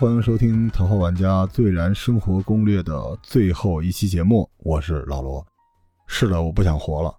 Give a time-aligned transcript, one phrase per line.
[0.00, 5.44] 欢迎收听《头号玩家最燃生活攻略》的最后一期节目，我是老罗。
[6.06, 7.12] 是的，我不想活了，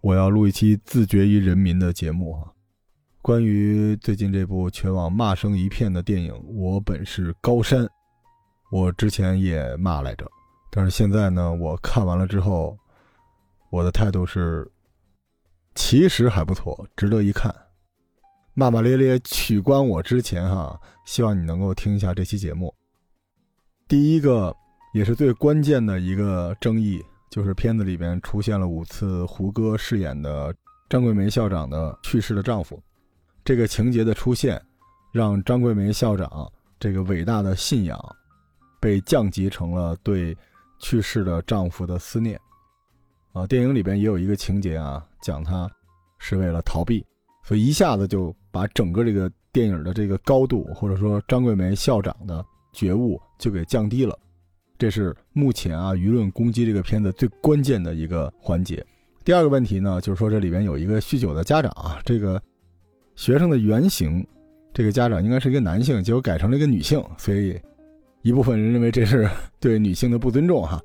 [0.00, 2.48] 我要录一期自绝于人民的节目啊！
[3.20, 7.84] 关于最近这部全网骂声一片的电影《我本是高山》，
[8.72, 10.26] 我之前也骂来着，
[10.70, 12.74] 但是现在呢，我看完了之后，
[13.68, 14.66] 我的态度是，
[15.74, 17.54] 其实还不错，值得一看。
[18.54, 22.74] 骂骂咧咧取关我之前哈，希望你能够听一下这期节目。
[23.88, 24.54] 第一个
[24.92, 27.00] 也是最关键的一个争议，
[27.30, 30.54] 就是片子里边出现了五次胡歌饰演的
[30.88, 32.80] 张桂梅校长的去世的丈夫。
[33.44, 34.60] 这个情节的出现，
[35.12, 37.98] 让张桂梅校长这个伟大的信仰，
[38.80, 40.36] 被降级成了对
[40.80, 42.38] 去世的丈夫的思念。
[43.32, 45.70] 啊，电影里边也有一个情节啊，讲她
[46.18, 47.04] 是为了逃避。
[47.42, 54.16] 所以一下子就把整个这个电影的这个高度，或者说张桂梅校长的觉悟就给降低了，
[54.78, 58.84] 这是目前啊舆论攻击这个片子最关键的一个环节。
[59.24, 62.40] 第二个问题呢，就是说这里边有一个酗酒的家长啊，这个
[63.16, 64.26] 学生的原型，
[64.72, 67.60] 这个家长应该是一个男性，结果改成了一个女性，所以
[68.22, 69.28] 一部分人认为这是
[69.60, 70.80] 对女性的不尊重哈。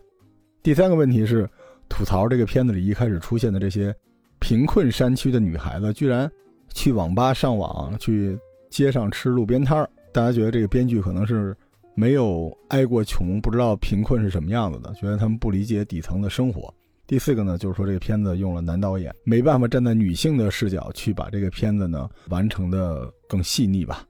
[0.61, 1.49] 第三个问题是
[1.87, 3.95] 吐槽这个片子里一开始出现的这些
[4.39, 6.31] 贫困山区的女孩子，居然。
[6.75, 8.37] 去网吧上网，去
[8.69, 11.55] 街上吃路边摊儿，大家觉得这个编剧可能是
[11.95, 16.71] 没有挨过穷，不知道贫困是什么样子的，觉得他们不理解底层的生活。
[17.07, 24.03] 第四个呢，就是说这个片子用了男导演，没办法站在女性的视角去把这个片子呢完成的更细腻吧。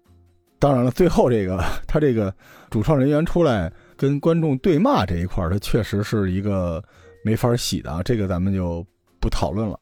[0.57, 2.33] 当然了，最后这个他这个
[2.71, 6.83] 主创人员出来跟观众对骂这一块儿，他确实是一个
[7.23, 8.83] 没法洗的啊，这个咱们就
[9.19, 9.77] 不讨论了。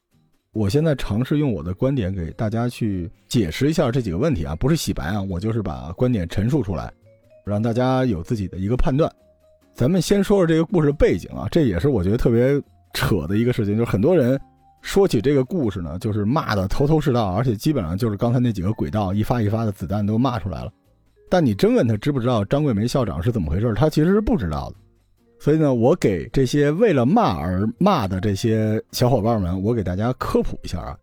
[0.54, 6.92] 我现在尝试用我的观点给大家去解释一下这几个问题啊，不是洗白啊，我就是把观点陈述出来，
[7.44, 9.12] 让大家有自己的一个判断。
[9.74, 14.40] 咱们先说说这个故事背景啊，这也是我觉得特别扯的一个事情，就是很多人
[14.80, 20.72] 说起这个故事呢，就是骂的头头是道，而且基本上就是刚才那几个轨道一发一发的子弹都骂出来了。
[21.28, 24.76] 但你真问他知不知道张桂梅校长是怎么回事，他其实是不知道的。
[25.44, 30.96] 所以呢，我给这些为了骂而骂的这些小伙伴们，我给大家科普一下啊。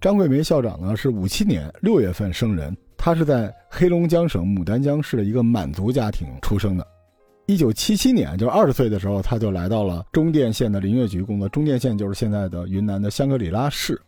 [0.00, 6.86] 张桂梅校长呢是五七年六月份生人，她是在黑龙江省牡丹江市的一个满族家庭出生的。
[7.46, 11.48] 一九七七年，就是二十岁的时候，她就来到了中甸县的林业局工作。
[11.48, 14.00] 中甸县就是现在的云南的香格里拉市。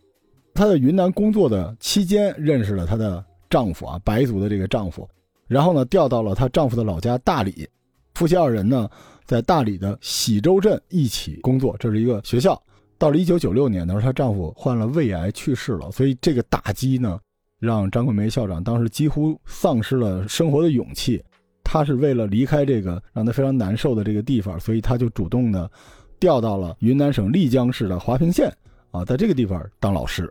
[0.53, 5.05] 她在云南工作的期间，认识了她的丈夫啊，白族的这个丈夫，
[5.45, 7.67] 然后呢，调到了她丈夫的老家大理，
[8.13, 8.89] 夫妻二人呢。
[9.31, 12.61] 在大理的喜洲镇一起工作，这是一个学校。
[12.97, 17.17] 到了一九九六年的时候，她丈夫患了胃癌去世了，所以这个打击呢，
[17.57, 21.23] 让张桂梅校长当时几乎丧失了生活的勇气。
[21.63, 25.71] 她是为了离开这个让她非常难受的这个地方，所以她就主动的
[26.19, 28.53] 调到了云南省丽江市的华坪县
[28.91, 30.29] 啊，在这个地方当老师。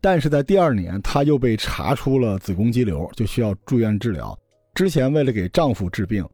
[0.00, 4.36] 但是在第二年，她又被查出了子宫肌瘤，就需要住院治疗。
[4.74, 6.28] 之前为了给丈夫治病。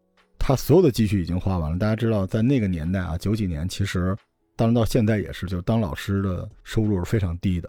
[0.46, 1.76] 他所有的积蓄已经花完了。
[1.76, 4.16] 大家知道，在那个年代啊，九几年，其实，
[4.54, 7.68] 当然到现在也是，就当老师的收入是非常低的。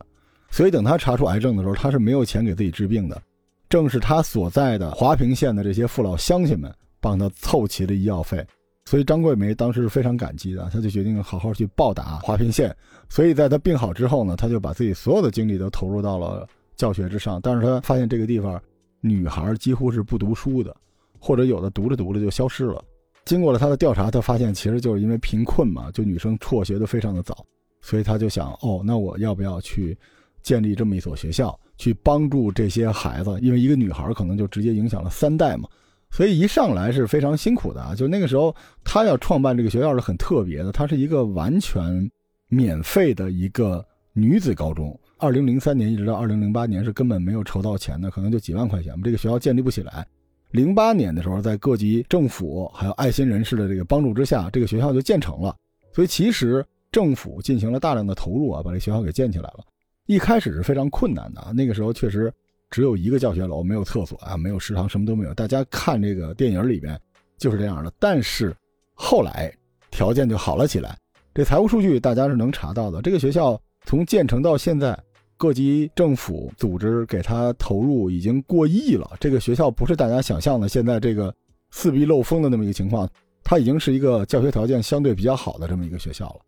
[0.51, 3.19] 所以等他查出癌症的时候，他是没有钱给自己治病的。
[3.67, 6.71] 正是他所在的华坪县的这些父老乡亲们
[7.01, 8.45] 帮他凑齐了医药费。
[8.85, 12.71] 所以张桂梅当时是非常感激的，他就决定好好去报答华坪县。
[13.09, 17.41] 所以在他病好之后呢，他就把自己所有的精力都投入到了教学之上。
[17.41, 18.61] 但是他发现这个地方
[19.01, 20.77] 女孩几乎是不读书的。
[21.19, 22.83] 或者有的读着读着就消失了。
[23.25, 27.45] 经过了他的调查，他发现其实就是因为贫困嘛，就女生辍学的非常的早，
[27.81, 29.97] 所以他就想，哦，那我要不要去
[30.41, 33.37] 建立这么一所学校，去帮助这些孩子？
[33.41, 35.67] 因为一个女孩可能就直接影响了三代嘛，
[36.09, 37.93] 所以一上来是非常辛苦的啊。
[37.93, 42.09] 就那个时候，他要创办这个学校是很特别的，它是一个完全
[42.47, 44.97] 免费的一个女子高中。
[45.17, 50.07] 二零零三年一直到二零零八年是根本没有筹到钱的，可能就几万块钱，这个学校建立不起来。
[50.51, 55.55] 零八年的时候，在各级政府还有爱心人士的这个帮助之下，这个学校就建成了。
[55.93, 59.59] 所以其实政府进行了大量的投入啊，把这学校给建起来了。
[60.05, 62.33] 一开始是非常困难的啊，那个时候确实
[62.69, 65.33] 只有一个教学楼，没有厕所啊，没有食堂，什么都没有。
[65.33, 66.99] 大家看这个电影里边
[67.37, 67.91] 就是这样的。
[67.99, 68.55] 但是
[68.93, 69.53] 后来
[69.91, 70.97] 条件就好了起来，
[71.33, 73.01] 这财务数据大家是能查到的。
[73.01, 74.97] 这个学校从建成到现在。
[75.37, 79.09] 各级政府组织给他投入已经过亿了。
[79.19, 81.33] 这个学校不是大家想象的现在这个
[81.71, 83.09] 四壁漏风的那么一个情况，
[83.43, 86.39] 它已经是一个教学条件相对比较好的这么一个学校了。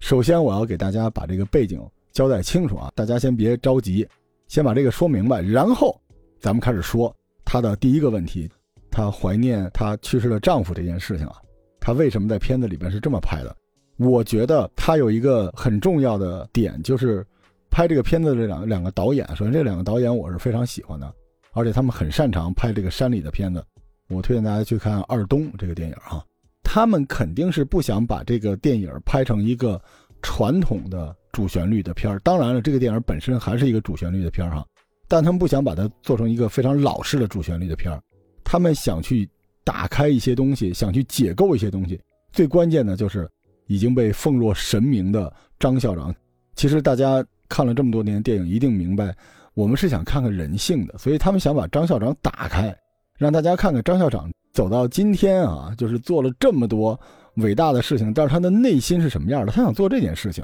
[0.00, 1.80] 首先，我要给大家把这个背景
[2.12, 4.06] 交代清楚啊，大家先别着急，
[4.48, 6.00] 先把这个说明白，然后
[6.40, 7.14] 咱们开始说
[7.44, 8.50] 他的第一个问题。
[8.94, 11.36] 她怀念她去世的丈夫这件事情啊，
[11.80, 13.56] 她为什么在片子里边是这么拍的？
[13.96, 17.24] 我觉得她有一个很重要的点，就是
[17.72, 21.10] 拍这个片子的这两两个导演，首先这两个导演我是非常喜欢的，
[21.52, 23.64] 而且他们很擅长拍这个山里的片子。
[24.08, 26.22] 我推荐大家去看《二东》这个电影哈，
[26.62, 29.80] 他们肯定是不想把这个电影拍成一个
[30.20, 32.18] 传统的主旋律的片儿。
[32.18, 34.66] 当然了，这个电影本身还是一个主旋律的片儿哈，
[35.08, 37.98] 但他们不想把它做成一个非常老式的主旋律的片儿。
[38.44, 39.26] 他们想去
[39.64, 41.98] 打开一些东西，想去解构一些东西。
[42.32, 43.26] 最关键的就是
[43.66, 46.14] 已经被奉若神明的张校长。
[46.54, 49.14] 其实大家看了这么多年电影，一定明白，
[49.52, 52.74] 我们是想看看人性的，所以他们想把张校长打开。
[53.18, 56.98] 让大家看看张校长走到今天啊，就是做了这么多
[57.34, 59.52] 伟大的事情，但是他的内心是什么样的？
[59.52, 60.42] 他想做这件事情，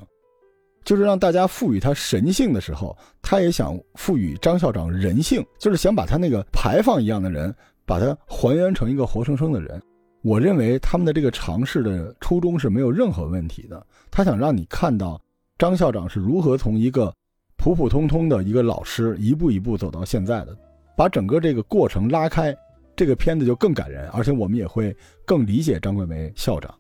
[0.85, 7.53] 就是让大家赋予他神性的时候，他也想赋予张校长人性，就是想把他那个牌坊一样的人，
[7.87, 9.81] 把他还原成一个活生生的人。
[10.23, 13.85] 我认为他们的这个尝试的初衷是没有任何问题的。
[14.11, 15.19] 他想让你看到
[15.59, 17.13] 张校长是如何从一个
[17.57, 20.57] 普普通通的一个老师，一步一步走到现在的，
[20.97, 22.57] 把整个这个过程拉开。
[22.95, 26.75] 这个片子就更感人，而且我们也会更理解张桂梅校长。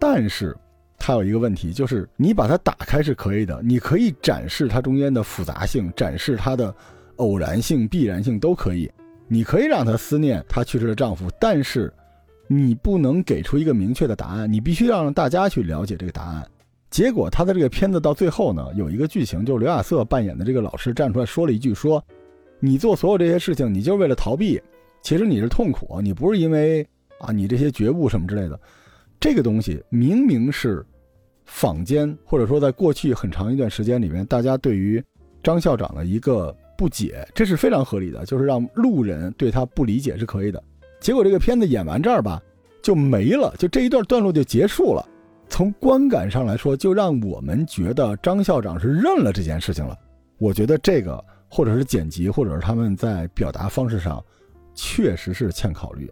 [0.00, 0.56] 但是，
[0.98, 6.74] 他有一个问题，就是你把它打开是可以的，你可以展示它中间的复杂性，展示它的
[7.16, 8.90] 偶然性、必然性都可以。
[9.28, 11.92] 你可以让她思念她去世的丈夫，但是
[12.48, 16.44] 你不能给出一个明确的答案，你必须让大家去了解这个答案。
[16.90, 22.04] 结果，他的这个片子到最后呢，有一个剧情，就是刘亚瑟扮演的这个老师站出来说了一句：“说
[22.58, 24.60] 你做所有这些事情，你就是为了逃避。”
[25.02, 26.86] 其实你是痛苦，你不是因为
[27.20, 28.60] 啊，你这些觉悟什么之类的，
[29.18, 30.84] 这个东西明明是
[31.46, 35.02] 坊间或者说在过去很长一段时间里面，大家对于
[35.42, 40.62] 张校长的一个不解，这是非常合理的，就是让路人对他不理解是可以的。
[41.00, 42.42] 结果这个片子演完这儿吧，
[42.82, 45.08] 就没了，就这一段段落就结束了。
[45.50, 49.98] 从观感上来说，就让我们觉得张校长是认了这件事情了。
[50.38, 54.24] 我觉得这个或者是剪辑，或者是他们在表达方式上。
[54.72, 56.10] 确实是欠考虑，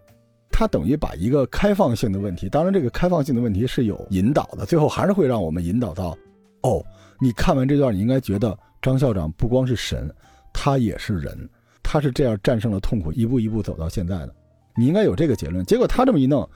[0.51, 6.15] 他等于把一个开放性的问题，当然这个开放性的问题是有引导的，最后还是会让我们引导到，
[6.63, 6.85] 哦，
[7.19, 10.13] 你看完这段，你应该觉得张校长不光是神，
[10.53, 11.49] 他也是人，
[11.83, 14.35] 他是这样战胜了痛苦，一步一步走到现在的，
[14.77, 15.65] 你应该有这个结论。
[15.65, 16.47] 结果他这么一弄，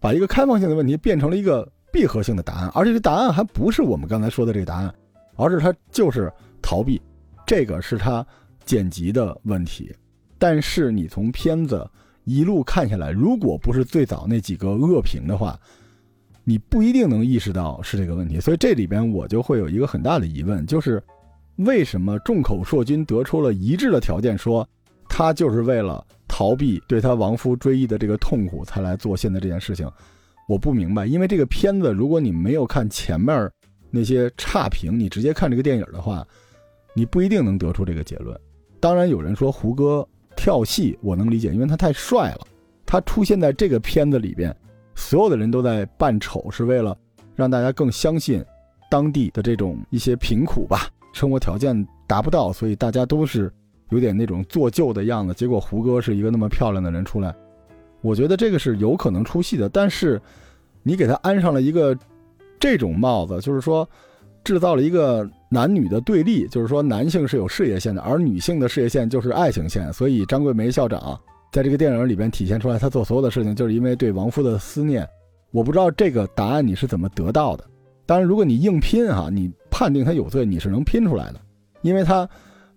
[0.00, 4.94] 把一个开放性的问题变成了一个闭合性的答案，而且这答案还不是我们刚才说的这个答案，
[5.36, 7.00] 而是他就是逃避，
[7.46, 8.26] 这个是他
[8.64, 9.94] 剪辑的问题。
[10.38, 11.88] 但是你从片子
[12.24, 15.58] 一路看下来，如果不是最早那几个恶评的话，
[16.44, 18.38] 你不一定能意识到是这个问题。
[18.38, 21.02] 所以这里边我就会有一个很大的疑问，就是
[21.56, 24.66] 为什么众口铄金得出了一致的条件，说
[25.08, 29.90] 他就是为了逃避对他亡夫追忆的这个痛苦才来做现在这件事情？
[30.48, 33.48] 我不明白，因为这个片子如果你没有看前面
[33.88, 36.26] 那些差评，你直接看这个电影的话，
[36.92, 38.36] 你不一定能得出这个结论。
[38.80, 40.04] 当然有人说胡歌。
[40.40, 42.46] 跳戏我能理解，因为他太帅了。
[42.86, 44.56] 他出现在这个片子里边，
[44.94, 46.96] 所有的人都在扮丑，是为了
[47.34, 48.40] 让大家更相信
[48.88, 53.52] 当地的这种一些贫苦吧，生活条件达不到，所以大家都是
[53.90, 55.34] 有点那种做旧的样子。
[55.34, 57.34] 结果胡歌是一个那么漂亮的人出来，
[58.00, 59.68] 我觉得这个是有可能出戏的。
[59.68, 60.22] 但是
[60.88, 61.96] 你给他安上了一个
[62.58, 63.88] 这种帽子，就是说
[64.42, 65.28] 制造了一个。
[65.50, 69.90] 男女的对立，就是说男性是有事业线的，而女性的事业线就是爱情线。
[69.90, 71.18] 所以张桂梅校长
[71.50, 75.08] 在这个电影里边体现出来，她做所有的事情就是因为对亡夫的思念。
[75.50, 77.64] 我不知道这个答案你是怎么得到的。
[78.04, 81.40] 当然，如果你硬拼哈，你判定他有罪，你是能拼出来的，
[81.80, 82.28] 因为他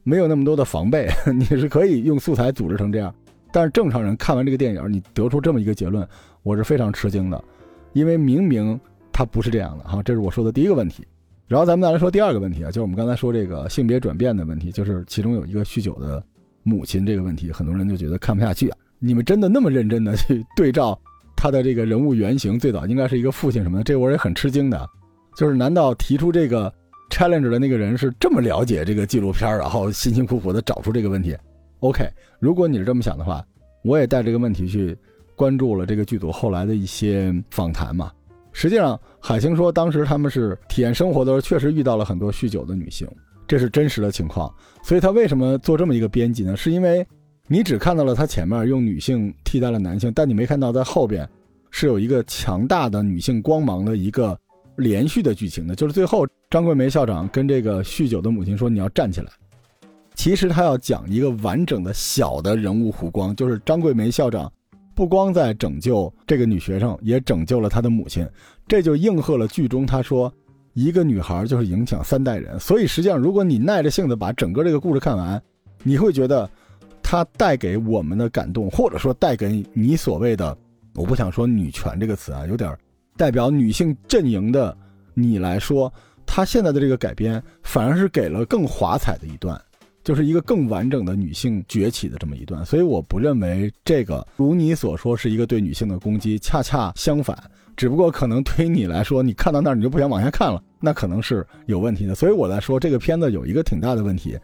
[0.04, 3.14] 没有那么多的防备， 你是可以用素材组织成这样。
[3.52, 6.08] 但是正常人看完这个电影，你得出这么一个结论，
[6.42, 7.44] 我是非常吃惊的，
[7.94, 8.80] 因为明明
[9.12, 10.02] 他不是这样的哈。
[10.04, 11.06] 这是我说的第一个问题。
[11.48, 16.24] 然后咱们再来说第二个问题啊，就是我们刚才说这个性别转变的问题，就是其中有一个酗酒的
[16.64, 18.78] 母亲这个问题，很多人就觉得看不下去啊。
[19.00, 20.98] 你们真的那么认真的去对照
[21.36, 24.88] 他的这个人物原型，最早应该是一个父亲什么的，这我也很吃惊的。
[25.36, 26.74] 就是难道提出这个
[27.10, 31.36] challenge 的那个人是这么了解这个纪录片，然后辛辛苦苦的找出这个问题
[31.80, 32.08] ？OK，
[32.40, 33.44] 如果你是这么想的话，
[33.84, 34.98] 我也带这个问题去
[35.42, 38.12] 关注了这个剧组后来的一些访谈嘛。
[38.52, 43.08] 实际上，海清说，当时他们是体验生活的时候，确实遇到了很多酗酒的女性，
[43.48, 44.54] 这是真实的情况。
[44.84, 46.56] 所以他为什么做这么一个编辑呢？
[46.56, 47.04] 是因为
[47.48, 51.28] 你只看到了他前面用女性替代了男性，但你没看到在后边
[51.72, 54.38] 是有一个强大的女性光芒的一个
[54.76, 55.74] 连续的剧情的。
[55.74, 59.32] 就是最后，张桂梅校长跟这个酗酒的母亲说：“你要站起来。”
[60.14, 64.52] 其实他要讲一个完整的小的人物弧光，就是张桂梅校长
[64.94, 68.28] 不光在拯救这个女学生，也拯救了她的母亲，
[68.68, 70.32] 这就应和了剧中他说，
[70.74, 72.60] 一个女孩就是影响三代人。
[72.60, 75.42] 所以实际上，如果你耐着性子把整个这个故事看完，
[75.84, 76.50] 你会觉得，
[77.02, 80.56] 它带给我们的感动，或者说带给你所谓的，
[80.96, 82.78] 我不想说女权这个词啊，有点
[83.18, 84.78] 代表女性阵营的
[85.14, 85.92] 你来说，
[86.26, 89.60] 他现在的这个改编反而是给了更华彩的一段。
[90.04, 97.38] 就是一个更完整的女性崛起的这么一段，所以我不认为这个如你所说是一个对女性的攻击，恰恰相反，
[97.76, 102.16] 只不过可能对于你来说，你看到那儿你就不想往下看了，那可能是有问题的。
[102.16, 104.38] 所以我在说这个片子有一个挺大的问题，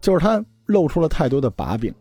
[0.00, 1.92] 就是它露出了太多的把柄，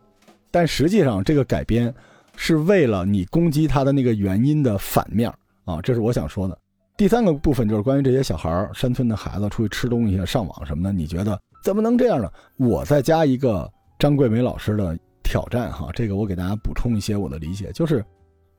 [0.52, 1.94] 但实际上这个改编
[2.36, 5.34] 是为了你攻击它的那个原因的反面
[5.66, 6.58] 啊，这是我想说的。
[6.96, 11.40] 第三个部分就是关于这些小孩儿山村的孩子出去吃东西、上网什么的，你觉得？
[11.64, 12.30] 怎么能这样呢？
[12.58, 18.04] 我再加一个张桂梅老师的挑战哈，这个我给大家补充一些我的理解，就是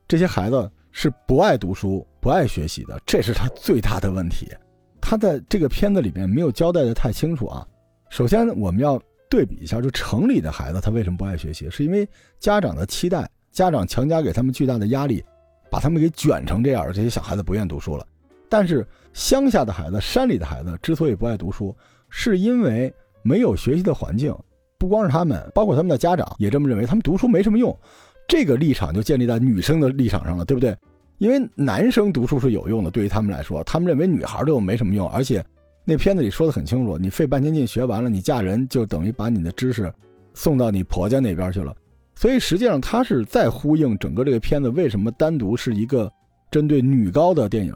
[0.07, 4.51] 这些孩子是不爱读书、不爱学习的，这是他最大的问题。
[4.99, 7.65] 他在这个片子里面没有交代的太清楚啊。
[8.09, 12.09] 首先我们要对比一下，就城里的孩子他为什么不爱学习，是因为
[12.39, 15.23] 家长的期待，家长强加给他们巨大的压力，
[15.69, 18.07] 把他们给卷成这样，这些小孩子不愿读书了。
[18.49, 21.75] 但是乡下的孩子、山里的孩子之所以不爱读书，
[22.17, 22.91] 是因为
[23.23, 24.33] 没有学习的环境，
[24.77, 27.77] 不光是他们，包括他们的家长也这么认为，他们读书没什么用。
[28.25, 30.73] 这个立场就建立在女生的立场上了，对不对？
[31.17, 35.09] 因为男生读书是有用的，对于他们来说，他们认为女孩对我没什么用。
[35.09, 35.43] 而且
[35.83, 39.93] 那片子里说的很清楚，你费半天劲学完了，你嫁人就等于把你的知识
[40.33, 41.75] 送到你婆家那边去了。
[42.15, 46.09] 所以实际上他是在呼应整个这个片子为什么单独是一个
[46.49, 47.75] 针对女高的电影。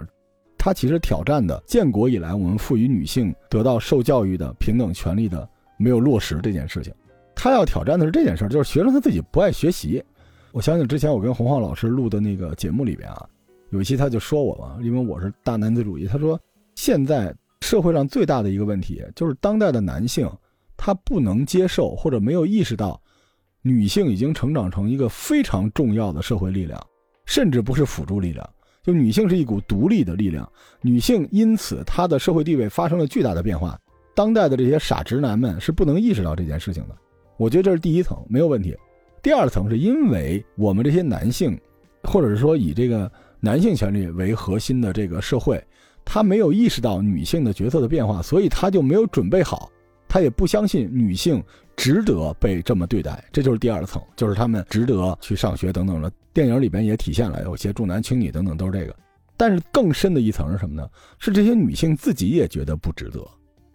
[0.59, 5.47] 他其实挑战的建国以来我们赋予女性得到受教育的平等权利的
[5.77, 6.93] 没有落实这件事情，
[7.33, 10.03] 他要挑战的是这件事儿，就是学生他自己不爱学习。
[10.51, 13.25] 我相信之前我跟洪浩老师录的那个节目里边啊，
[13.69, 16.37] 有一期他就说我嘛，因为我是大男子主义，他说
[16.75, 20.29] 现在社会上最大的一个问题就是当代的男性
[20.75, 23.01] 他不能接受或者没有意识到
[23.61, 26.81] 女性已经成长成一个非常重要的社会力量，
[27.25, 28.49] 甚至不是辅助力量。
[28.89, 33.79] 就女性是一股独立的力量，女性因此她的社会地位发生了巨大的变化。
[34.15, 36.97] 当代的这些傻直男们是不能意识到这件事情的。
[37.37, 38.75] 我觉得这是第一层没有问题。
[39.21, 41.55] 第二层是因为我们这些男性，
[42.03, 45.63] 或者是说以这个男性权利为核心的这个社会，
[46.03, 49.69] 他没有意识到女性的角色的变化，所以他就没有准备好，
[50.07, 51.43] 他也不相信女性
[51.79, 53.23] 值得被这么对待。
[53.31, 56.11] 这就是第二层，就是他们值得去上学等等的。
[56.33, 58.93] 电影里边也体现了有些重男轻女等等都是这个，
[59.37, 60.87] 但是更深的一层是什么呢？
[61.17, 63.25] 是这些女性自己也觉得不值得，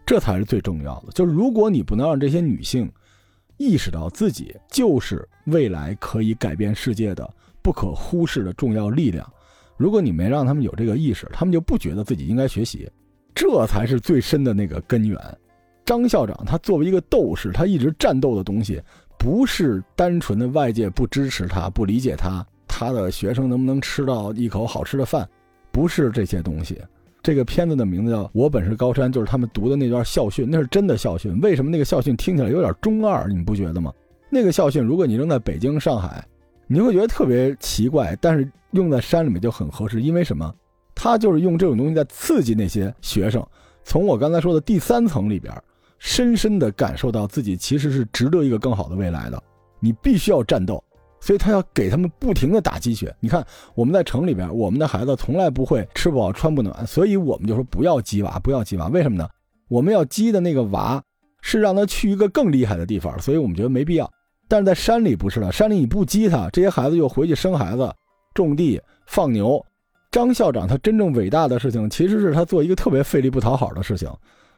[0.04, 1.12] 这才是最重要的。
[1.12, 2.90] 就是如果你不能让这些女性
[3.56, 7.28] 意识到自己就是未来可以改变世界的
[7.62, 9.26] 不可忽视的重要力量，
[9.76, 12.88] 如果你没让他们有这个意识，他们就不觉得自己应该学习，
[13.34, 15.18] 这才是最深的那个根源。
[15.84, 18.80] 张校长他作为一个斗士，他一直战斗的东西。
[19.16, 25.26] 不是单纯的外界不支持他、不理解他，他的学生能不能吃到一口好吃的饭，
[25.70, 26.78] 不是这些东西。
[27.22, 31.40] 这个片子的名字叫《我本是高山》，就是他们读的那段校训，那是真的校训。
[31.40, 33.26] 为什么那个校训听起来有点中二？
[33.28, 33.90] 你们不觉得吗？
[34.28, 36.22] 那个校训，如果你扔在北京、上海，
[36.66, 40.02] 你会觉得特别奇怪，但是用在山里面就很合适。
[40.02, 40.54] 因为什么？
[40.94, 43.42] 他就是用这种东西在刺激那些学生，
[43.84, 45.50] 从我刚才说的第三层里边。
[46.04, 49.42] 深深地感受到自己其实是值得一个更好的未来的，
[49.80, 50.84] 你必须要战斗，
[51.18, 53.12] 所以他要给他们不停地打鸡血。
[53.20, 53.42] 你看
[53.74, 58.88] 我们在城里边，我们的孩子从来不会吃不饱穿不暖，所以我们就说不要鸡娃，不要鸡娃。
[58.88, 59.26] 为什么呢？
[59.68, 61.02] 我们要鸡的那个娃
[61.40, 64.08] 是让他去一个更厉害的地方，所以我们觉得没必要。
[64.46, 67.90] 但是在山里不是了，山里你不鸡他，这些孩子又回去生孩子、
[68.34, 69.64] 种地、放牛。
[70.12, 74.06] 张校长他真正伟大的事情，其实是他做一个特别费力不讨好的事情。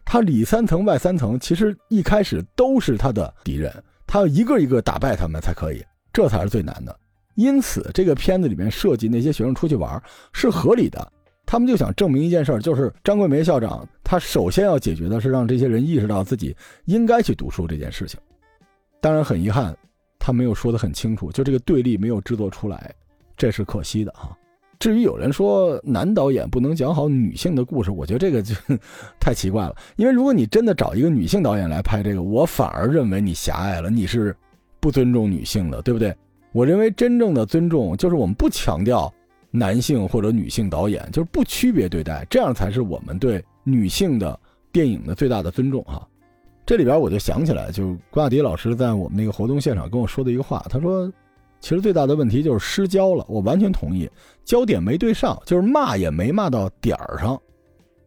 [0.06, 3.70] 他里三层外三层，其实一开始都是他的敌人，
[4.06, 6.96] 他要一个一个打败他们才可以，这才是最难的。
[7.34, 10.00] 因此，这个片子里面设计那些学生出去玩
[10.32, 11.12] 是合理的。
[11.44, 18.18] 他们就想证明一件事，就是张桂梅校长他首先要解决的是让这些人意识到自己应该去读书这件事情。
[19.00, 19.76] 当然，很遗憾，
[20.18, 22.94] 他没有说得很清楚，就这个对立没有制作出来，
[23.36, 24.36] 这是可惜的哈。
[24.78, 28.54] 至于有人说男导演不能讲好女性的故事，我觉得这个就
[29.18, 29.74] 太奇怪了。
[29.96, 34.36] 因为如果你真的找一个女性导演来拍这个，我反而认为你狭隘了，你是
[34.80, 36.14] 不尊重女性的，对不对？
[36.52, 39.12] 我认为真正的尊重就是我们不强调
[39.50, 44.38] 男性或者女性导演，就是不区别对待，这样才是我们对女性的
[44.72, 46.06] 电影的最大的尊重哈。
[46.64, 51.10] 这里边我就想起来，就关雅迪老师在我们那个活动现场跟我说的一个话，他说。
[51.66, 53.24] 其实最大的问题就是失焦了。
[53.28, 54.08] 我完全同意，
[54.44, 57.36] 焦点没对上，就是骂也没骂到点儿上。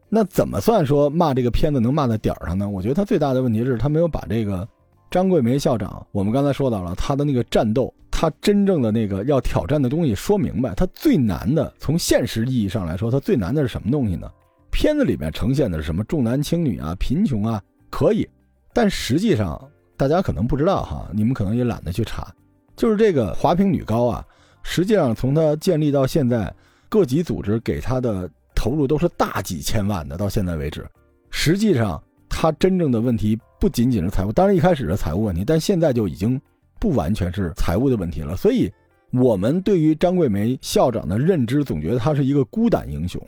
[0.08, 2.70] 那怎么算说骂这个片子能骂到点儿上呢？
[2.70, 4.66] 我觉得他最大的问题是他没有把这个
[5.12, 10.74] 张桂梅校长，我们刚才说到了他的那个战斗，他真正的那个要挑战的东西说明白。
[10.74, 14.32] 他最难的，从现实意义上来说，他最难的是什么东西呢？
[14.72, 18.25] 片子里面呈现的是什么重男轻女啊、贫穷啊，可以，
[18.74, 19.62] 但实际上
[19.98, 22.34] 大家可能不知道哈，你们可能也懒得去查，
[22.80, 24.26] 就是这个华坪女高啊，
[24.64, 26.52] 实际上从它建立到现在，
[26.88, 28.28] 各级组织给他的。
[28.56, 30.86] 投入都是大几千万的，到现在为止，
[31.30, 36.38] 实际上他真正的问题不仅仅是财务，当然一开始是财务问题，但现在就已经
[36.78, 38.36] 不完全是财务的问题了。
[38.36, 38.70] 所以，
[39.14, 43.26] 我们对于张桂梅校长的认知，总觉得他是一个孤胆英雄，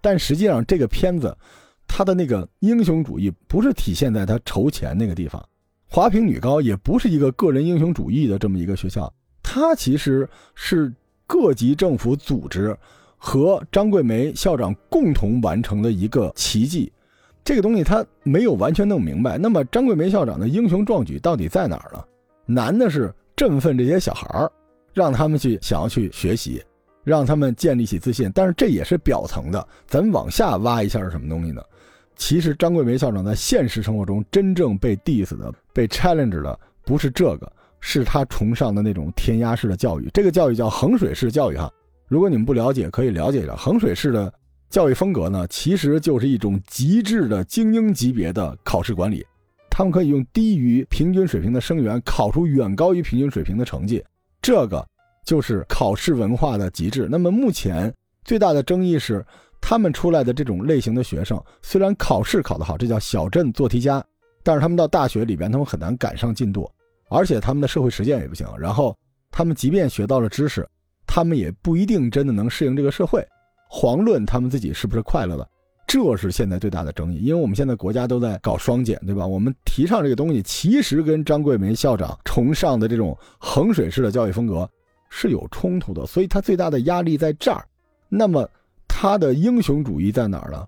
[0.00, 1.36] 但实际上这个片子，
[1.86, 5.46] 他的那个英雄主义不是体现在他筹钱那个地方，
[5.90, 10.92] 华坪女高也不是一个个人英雄主义的这么一个学校，它其实是
[11.26, 12.76] 各级政府组织。
[13.22, 16.90] 和张桂梅校长共同完成的一个奇迹，
[17.44, 19.36] 这个东西他没有完全弄明白。
[19.36, 22.02] 那么张桂梅校长的英雄壮举到底在哪儿呢？
[22.46, 24.50] 难的是振奋这些小孩儿，
[24.94, 26.64] 让他们去想要去学习，
[27.04, 28.32] 让他们建立起自信。
[28.34, 31.60] 但是这也是表层的，咱往下挖一下是什么东西呢？
[32.20, 37.50] 其实张桂梅校长在现实生活中真正被 diss 的、被 challenge 的不是这个，
[37.80, 40.10] 是他崇尚的那种填鸭式的教育。
[40.12, 41.72] 这个教育叫衡水式教育，哈。
[42.08, 44.30] 如果你们不了解，可以了解一下衡水式的
[44.68, 49.26] 教育风格呢，其实就是一种极致的精英级别的考试管理。
[49.70, 54.04] 他们可以用低于平均水平的生源考出远高于平均水平的成绩，
[54.42, 54.86] 这个
[55.24, 57.08] 就是考试文化的极致。
[57.10, 57.90] 那么目前
[58.24, 59.24] 最大的争议是，
[59.60, 64.04] 他们出来的这种类型的学生，虽然考试考得好，这叫小镇做题家，
[64.42, 66.70] 但是他们到大学里边，他们很难赶上进度，
[67.08, 68.46] 而且他们的社会实践也不行。
[68.58, 68.96] 然后
[69.30, 70.66] 他们即便学到了知识，
[71.06, 73.24] 他们也不一定真的能适应这个社会，
[73.70, 75.48] 遑论他们自己是不是快乐的，
[75.86, 77.18] 这是现在最大的争议。
[77.18, 79.26] 因为我们现在国家都在搞双减，对吧？
[79.26, 84.68] 我们提倡这个东西，其实跟张桂梅校长崇尚的这种衡水式的教育风格
[85.10, 87.64] 是有冲突的，所以他最大的压力在这儿。
[88.08, 88.48] 那么
[89.02, 90.62] 他的英雄主义在哪儿呢？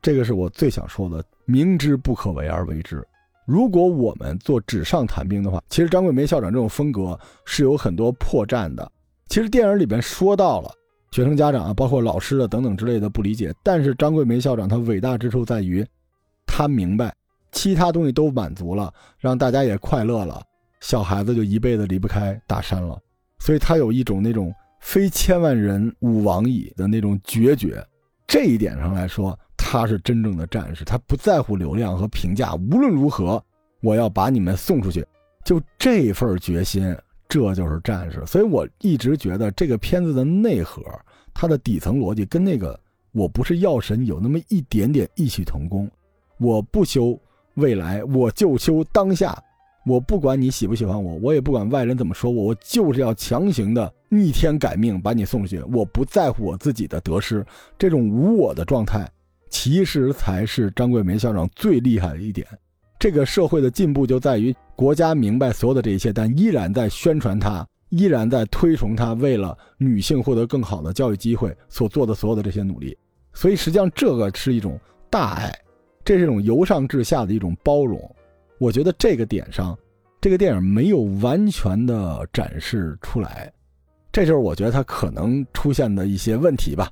[0.00, 3.04] 这个是我最想说的，明知不可为而为之。
[3.48, 8.88] 如果我们做纸上谈兵的话，其实张桂梅校长这种风格是有很多破绽的。
[9.26, 10.70] 其实电影里边说到了
[11.10, 15.84] 学生家长啊，包括老师的等等之类的不理解，但是张桂梅校长她伟大之处在于，
[16.46, 17.12] 她明白
[17.50, 20.40] 其他东西都满足了，让大家也快乐了，
[20.78, 22.96] 小孩子就一辈子离不开大山了，
[23.40, 27.82] 所以他有一种那种非千万人吾往矣的那种决绝，
[28.26, 33.42] 这一点上来说，他是真正的战士，他不在乎流量和评价，无论如何，
[33.80, 35.04] 我要把你们送出去，
[35.42, 36.94] 就这份决心。
[37.26, 40.82] 这就是战士，所以我一直觉得这个片子的内核，
[41.32, 42.78] 它的底层逻辑跟那个
[43.12, 45.90] 我不是药神有那么一点点异曲同工。
[46.38, 47.18] 我不修
[47.54, 49.36] 未来，我就修当下。
[49.86, 55.60] 我不管你喜不喜欢我，我也不管外人怎么说我，我就是要强行的逆天改命把你送去。
[55.72, 57.44] 我不在乎我自己的得失，
[57.78, 59.10] 这种无我的状态，
[59.50, 62.46] 其实才是张桂梅校长最厉害的一点。
[62.98, 72.96] 这个社会的进步就在于国家明白所有的这一切，但依然在宣传它，依然在推崇它，为了女性获得更好的教育机会所做的所有的这些努力。
[73.34, 74.78] 所以实际上这个是一种
[75.10, 75.52] 大爱，
[76.04, 78.00] 这是一种由上至下的一种包容。
[78.58, 79.76] 我觉得这个点上，
[80.20, 83.52] 这个电影没有完全的展示出来，
[84.14, 86.88] 这就是我觉得它可能出现的一些问题吧。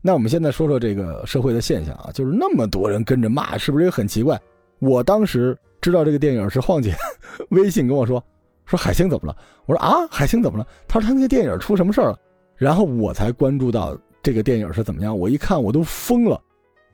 [0.00, 4.40] 那我们现在说说这个社会的现象啊，就是那么多人跟着骂，是不是也很奇怪？
[4.78, 6.94] 我当时知道这个电影是晃姐
[7.50, 8.22] 微信跟我说，
[8.64, 9.36] 说海星怎么了？
[9.66, 10.64] 我说啊，海星怎么了？
[10.86, 12.18] 他说他那个电影出什么事儿了？
[12.54, 15.18] 然后我才关注到这个电影是怎么样。
[15.18, 16.40] 我一看我都疯了。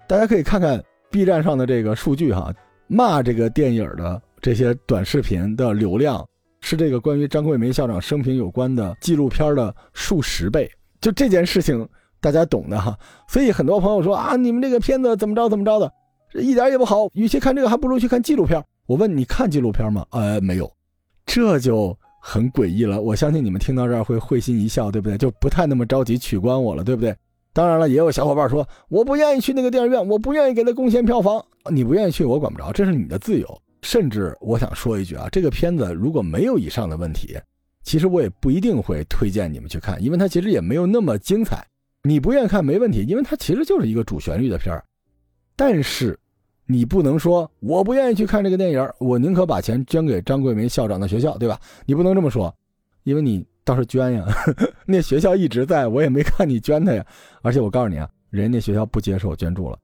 [0.07, 2.51] 大家可以看看 B 站上的这个数据哈，
[2.87, 6.27] 骂这个电影的这些短视频的流量
[6.69, 10.71] 是这个关于张桂梅校长生平有关的纪录片的数十倍。
[11.01, 11.89] 就这件事情
[12.21, 12.95] 大家懂的哈。
[13.27, 15.91] 所以很多朋友说啊，你们这个片子怎么着怎么着的。
[16.35, 18.63] 一点也不好，与其看这个，还不如去看纪录片。
[18.87, 20.05] 我问你看纪录片吗？
[20.11, 20.71] 呃，没有，
[21.25, 23.01] 这就很诡异了。
[23.01, 25.17] 我相信你们听到这儿会会心一笑，对不对？
[25.17, 27.17] 就不太那么着急取关我了，对不对？
[27.55, 31.43] 当然了，也有小伙伴说我不愿意去那个电影院，我不愿意给他贡献票房。
[31.71, 33.63] 你不愿意去，我管不着，这是你的自由。
[33.83, 37.39] 甚至我想说一句啊，这个片子如果没有以上的问题，
[37.83, 41.67] 其实我也不一定会推荐你们去看，因为它其实也没有那么精彩。
[42.03, 44.85] 你不愿意看没问题，因为它其实就是一个主旋律的片儿。
[45.57, 46.19] 但是，
[46.67, 51.59] 你不能说我不愿意去看这个电影，我宁可把钱捐给张桂梅校长的学校，对吧？
[51.87, 52.55] 你不能这么说，
[53.03, 54.27] 因为你倒是捐呀，
[54.87, 57.05] 那学校一直在，我也没看你捐他呀。
[57.43, 59.79] 而且我告诉你啊，人家学校不接受捐助了。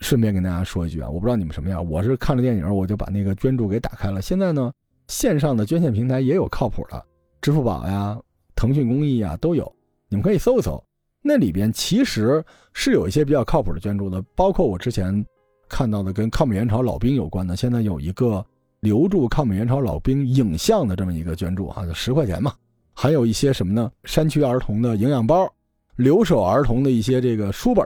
[0.00, 4.22] 顺便跟大家说一句啊，我不知道你们什么样，我是看了电影我就把那个捐助给打开了。
[4.22, 4.72] 现在呢，
[5.08, 7.04] 线上的捐献平台也有靠谱的，
[7.40, 8.18] 支付宝呀、
[8.54, 9.70] 腾讯公益呀都有，
[10.08, 10.82] 你们可以搜一搜。
[11.22, 15.24] 那里边其实是有一些比较靠谱的捐助的，包括我之前
[15.68, 18.44] 看到的跟抗美援朝老兵有关的，现在有一个。
[18.80, 22.54] 留住抗美援朝老兵影像的这么一个捐助啊，就十块钱嘛。
[22.94, 23.90] 还有一些什么呢？
[24.04, 25.52] 山区儿童的营养包，
[25.96, 27.84] 留守儿童的一些这个书本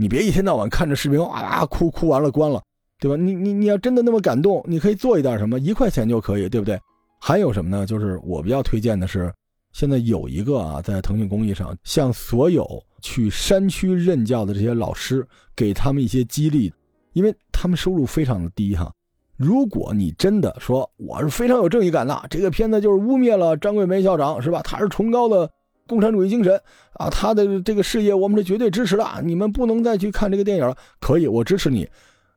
[0.00, 2.62] 你别一天到晚看着视频啊哭哭完了关了，
[2.98, 3.22] 对吧？
[3.22, 6.80] 你你你要真的那么感动，你可以做一点什么，一块钱就可以，对不对？
[7.20, 7.84] 还有什么呢？
[7.84, 9.30] 就是我比较推荐的是，
[9.72, 12.66] 现在有一个啊，在腾讯公益上，向所有
[13.02, 15.22] 去山区任教的这些老师，
[15.54, 16.72] 给他们一些激励，
[17.12, 18.90] 因为他们收入非常的低哈。
[19.36, 24.62] 如果你真的说我是非常有正义感的，这个片子就是污蔑了张桂梅校长，是吧？
[24.62, 25.50] 他是崇高的
[25.90, 26.54] 共产主义精神
[26.92, 29.04] 啊，他的这个事业我们是绝对支持的。
[29.24, 30.76] 你们不能再去看这个电影了。
[31.00, 31.88] 可以，我支持你。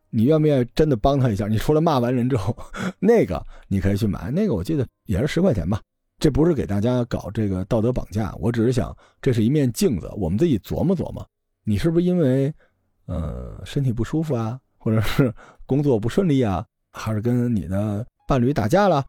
[0.09, 1.47] 你愿不愿意真的帮他一下？
[1.47, 2.57] 你除了骂完人之后，
[2.99, 4.31] 那个你可以去买。
[4.31, 5.79] 那个我记得也是十块钱吧。
[6.19, 11.23] 这不是给大家搞这个道德绑架，我只是想这是一面镜子，我们自己琢磨琢磨，
[11.63, 12.51] 你是不是因为
[13.05, 15.33] 呃身体不舒服啊，或者是
[15.65, 16.65] 工作不顺利啊？
[16.91, 19.03] 还是跟你的伴侣打架了？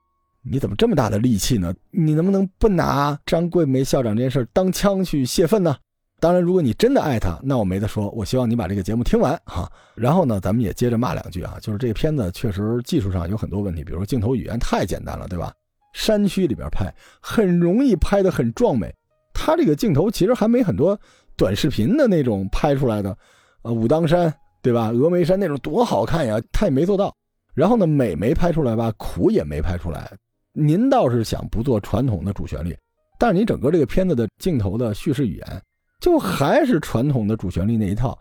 [0.46, 1.74] 你怎么这么大的力气呢？
[1.90, 5.74] 你能不能不拿张桂梅校长这件事当枪去泄愤呢？
[6.20, 8.08] 当然，如果你真的爱他，那我没得说。
[8.10, 9.70] 我希望你把这个节目听完哈。
[9.94, 11.56] 然后呢，咱们也接着骂两句啊。
[11.60, 15.52] 就是这个片子确实技术上有很多问题，比如说镜头语言太简单了，对吧？
[15.92, 18.94] 山区里边拍很容易拍的很壮美，
[19.32, 20.98] 他这个镜头其实还没很多
[21.36, 23.16] 短视频的那种拍出来的，
[23.62, 24.92] 呃，武当山对吧？
[24.92, 27.14] 峨眉山那种多好看呀，他也没做到。
[27.54, 30.10] 然后呢，美没拍出来吧，苦也没拍出来。
[30.56, 32.76] 您倒是想不做传统的主旋律，
[33.18, 35.62] 但是你整个这个片子的镜头的叙事语言，
[36.00, 38.16] 就还是传统的主旋律那一套。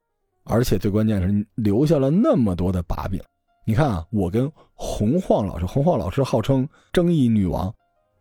[0.45, 3.21] 而且最关键是留下了那么多的把柄。
[3.65, 7.73] 你看啊，我跟洪晃老师，洪晃老师号称争议女王，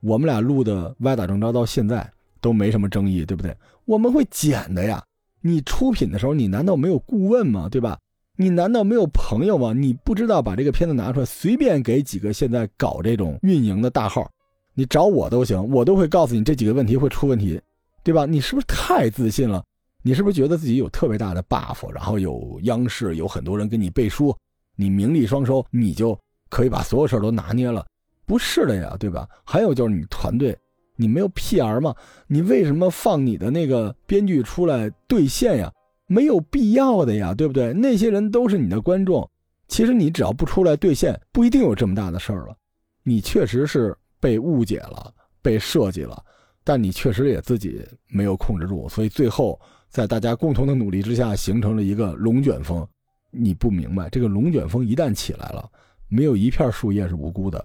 [0.03, 2.09] 我们俩录的歪打正着到现在
[2.40, 3.57] 都没什么争议，对不对？
[3.87, 5.03] 我们会剪的呀。
[5.40, 7.68] 你出品的时候，你难道没有顾问吗？
[7.68, 7.98] 对吧？
[8.37, 9.73] 你难道没有朋友吗？
[9.73, 14.31] 你不知道把这个片子拿出来，随便给几个现在搞这种运营的大号，
[14.75, 17.61] 你找我都行，我都会告诉你这几个问题会出问题，
[18.03, 18.25] 对吧？
[18.25, 19.62] 你是不是太自信了？
[20.03, 24.35] 你是不是觉得自己有特别大的 buff，然后有央视有很多人给你背书，
[24.77, 26.18] 你名利双收，你就
[26.49, 27.87] 可以把所有事儿都拿捏了？
[28.25, 29.29] 不是的呀，对吧？
[29.45, 30.57] 还有就是你团队，
[30.97, 31.95] 你没有 PR 吗？
[32.27, 35.71] 你为什么放你的那个编剧出来兑现呀？
[36.12, 37.72] 没有必要的呀，对不对？
[37.72, 39.27] 那些人都是你的观众，
[39.66, 42.55] 其实你只要不出来兑现，不一定有这么大的事儿了。
[43.03, 46.22] 你确实是被误解了，被设计了，
[46.62, 52.87] 但你确实也自己没有控制住，所以最后在大家共同的努力之下，形成了一个龙卷风。
[53.31, 55.66] 你不明白，这个龙卷风一旦起来了，
[56.09, 57.64] 没有一片树叶是无辜的，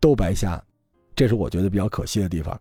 [0.00, 0.64] 都白瞎。
[1.14, 2.58] 这是我觉得比较可惜的地方。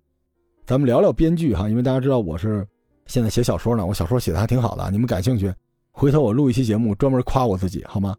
[0.66, 2.68] 咱们聊聊编剧哈，因为大家知道我是。
[3.06, 5.54] 现在写小说呢，我小说写的还挺好的，你们感兴趣？
[5.92, 8.16] 回头我录一期节目专门夸我自己，好吗？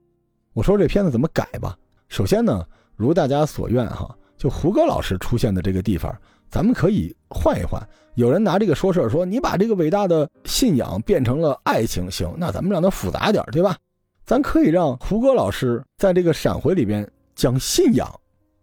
[0.52, 1.76] 我说这片子怎么改吧。
[2.08, 6.14] 首先呢，如大家所愿哈，就胡歌老师出现的这个地方，
[6.48, 7.82] 咱们可以换一换。
[8.14, 13.76] 有人拿这个说事儿，说你把这个伟大的信仰变成了爱情，行，那咱们让它复杂点，对吧？
[14.24, 18.08] 咱可以让胡歌老师在这个闪回里边讲信仰，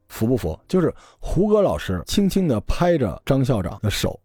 [0.07, 0.57] 服不服？
[0.69, 4.17] 就是胡歌老师轻轻地拍着张校长的手。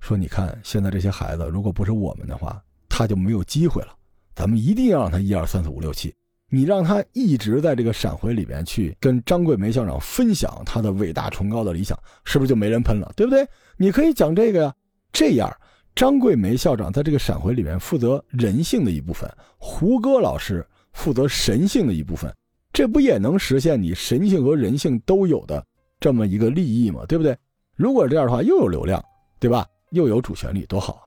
[0.00, 3.94] 说，你看现在这些孩子，如果不是我们的话，他就没有机会了。
[4.34, 6.14] 咱们一定要让他一二三四五六七，
[6.48, 13.12] 你让他一直在这个闪回里边去跟张桂梅校长分享他的伟大崇高的理想，是不是就没人喷了？
[13.14, 13.46] 对不对？
[13.76, 14.74] 你可以讲这个呀。
[15.12, 15.52] 这样，
[15.94, 22.32] 张桂梅校长在这个闪回里面负责人性的一部分，胡歌老师负责神性的一部分，
[22.72, 25.64] 这不也能实现你神性和人性都有的
[25.98, 27.04] 这么一个利益吗？
[27.08, 27.36] 对不对？
[27.74, 29.04] 如果这样的话，又有流量，
[29.40, 29.66] 对吧？
[29.90, 31.04] 又有主旋律，多好！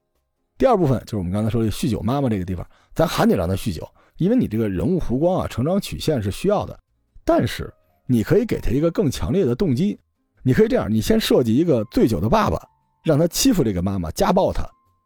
[0.58, 6.78] 第二部分就是我们刚才说的酗酒妈妈这个地方，咱还得让他酗酒，因为你这个人物弧光啊，成长曲线是需要的。
[7.26, 7.74] 但是
[8.08, 10.00] 你可以给他一个更强烈的动机，
[10.44, 12.62] 你可以这样：你先设计一个醉酒的爸爸，
[13.04, 14.64] 让他欺负这个妈妈，家暴他。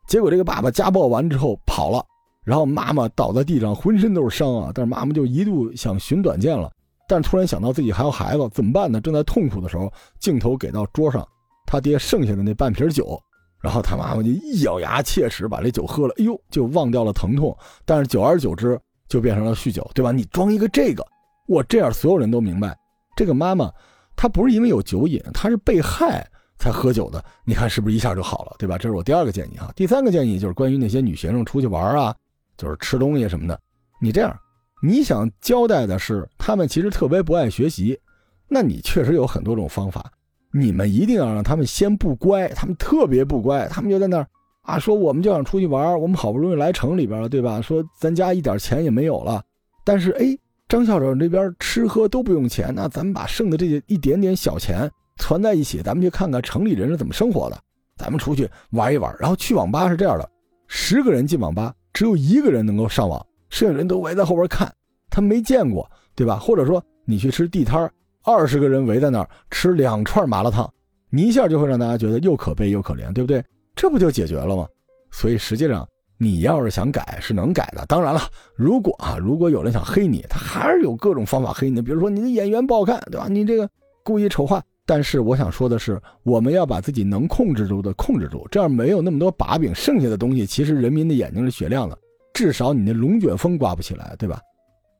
[0.07, 2.03] 结果这个爸爸家暴完之后跑了，
[2.43, 4.71] 然后妈妈倒在地上，浑身都是伤啊。
[4.73, 6.71] 但是妈妈就一度想寻短见了，
[7.07, 8.99] 但是突然想到自己还有孩子，怎么办呢？
[8.99, 11.27] 正在痛苦的时候，镜头给到桌上，
[11.65, 13.21] 他爹剩下的那半瓶酒。
[13.61, 17.55] 然后他妈妈就一咬牙切齿把这酒喝了，哎呦，就忘掉了疼痛。
[17.85, 20.11] 但是久而久之就变成了酗酒，对吧？
[20.11, 21.05] 你装一个这个，
[21.47, 22.77] 我这样所有人都明白，
[23.15, 23.71] 这个妈妈
[24.15, 26.25] 她不是因为有酒瘾，她是被害
[26.59, 28.77] 才喝酒的，你看是不是一下就好了，对吧？
[28.77, 29.71] 这是我第二个建议啊。
[29.75, 32.15] 第三个建议就是关于那些女学生出去玩啊，
[32.57, 33.59] 就是吃东西什么的，
[34.01, 34.37] 你这样，
[34.81, 37.99] 你想交代的是他们其实特别不爱学习，
[38.47, 40.11] 那你确实有很多种方法，
[40.59, 44.27] 你们一定要让他们先不乖，他们特别不乖，他们就在那儿
[44.61, 47.61] 啊说我们就想出去玩，我们好不容易来城里边了，对吧？
[47.61, 49.41] 说咱家一点钱也没有了，
[49.83, 54.89] 但是哎，张校长这边吃喝都不用钱，那咱们把剩的这些一点点小钱。
[55.17, 57.57] 攒在一起，咱们去看看城里人是怎么生活的。
[57.97, 60.29] 咱们出去玩一玩，然后去网吧是这样的：
[60.67, 64.71] 十个人进网吧，只有一个人能够上网，剩下人都围在后边看，
[65.09, 66.37] 他没见过，对吧？
[66.37, 67.91] 或者说你去吃地摊
[68.27, 70.69] 二十个人围在那儿吃两串麻辣烫，
[71.09, 73.41] 你一下就会让大家觉得又可悲又可怜，对不对？
[73.73, 74.67] 这不就解决了吗？
[75.11, 75.87] 所以实际上
[76.17, 77.85] 你要是想改，是能改的。
[77.85, 78.19] 当然了，
[78.53, 83.27] 如果啊，如果有人想黑你，他还是有各种方法黑你，比如说你的演员不好看，对吧？
[83.29, 83.69] 你这个
[84.03, 84.61] 故意丑化。
[84.85, 91.97] 但是我想说的是，我们要把自己能控制住的控制住，这样没有那么多把柄，剩下的东西其实人民的眼睛是雪亮的，
[92.33, 94.41] 至少你那龙卷风刮不起来，对吧？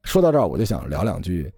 [0.04, 1.52] 说到这儿，我就想聊两句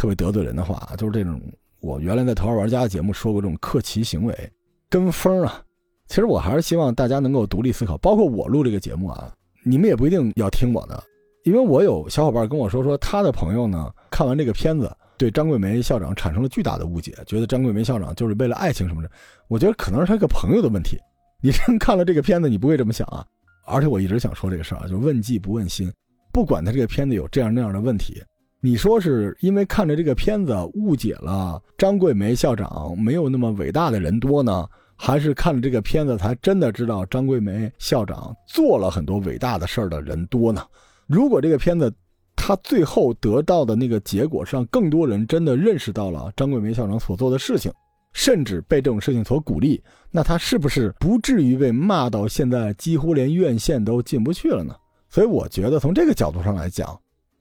[0.00, 1.38] 特别得罪人的话，就是这种
[1.80, 4.52] 我原来在《头号玩家》的节目说过这种克奇行为、
[4.88, 5.62] 跟风啊。
[6.08, 9.30] 其实我还是希望大家能够独立思考，包括我录这个节目啊，
[9.62, 11.04] 你们也不一定要听我的，
[11.44, 14.90] 因为我有小伙伴跟我说，说他的朋友呢看完这个片子。
[15.18, 19.10] 对张桂梅校长产生了巨大的误解，觉得张桂梅校长就是为了爱情什么的。
[19.48, 20.96] 我觉得可能是他一个朋友的问题。
[21.42, 23.22] 你真看了这个片子，你不会这么想啊。
[23.66, 25.92] 而且我一直想说这个事儿啊，就问计不问心。
[26.32, 28.22] 不管他这个片子有这样那样的问题，
[28.62, 40.62] 你说是因为看着这个片子误解了张桂梅校长没有那么伟大的人多呢，还是看了这个片子才真的知道张桂梅校长做了很多伟大的事儿的人多呢？
[41.06, 41.90] 如果这个片子，
[42.36, 47.72] 他最后得到的那个结果是让更多人真的认识到了张桂梅校长所做的事情，
[48.12, 49.82] 甚至被这种事情所鼓励。
[50.10, 54.74] 那他是不是不至于被骂到现在几乎连院线都进不去了呢？
[55.08, 56.98] 所以我觉得从这个角度上来讲，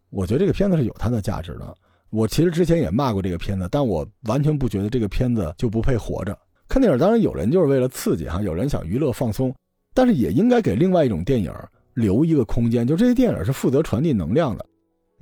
[0.09, 1.75] 我觉得这个片子是有它的价值的。
[2.09, 6.37] 我其实之前也骂过这个片子，但我完全不觉得这个片子就不配活着。
[6.67, 9.53] 看电影当然有人就是为了刺激哈，有人想娱乐放松，
[9.93, 11.53] 但是也应该给另外一种电影
[11.93, 14.65] 留一个空间，就这些电影是负责传递能量的。